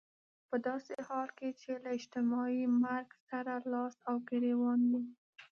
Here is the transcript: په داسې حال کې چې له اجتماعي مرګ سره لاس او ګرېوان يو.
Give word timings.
په 0.49 0.55
داسې 0.67 0.93
حال 1.07 1.27
کې 1.37 1.49
چې 1.61 1.71
له 1.83 1.89
اجتماعي 1.97 2.63
مرګ 2.83 3.09
سره 3.27 3.53
لاس 3.71 3.95
او 4.09 4.15
ګرېوان 4.29 4.79
يو. 4.91 5.01